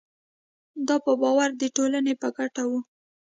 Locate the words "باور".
1.21-1.49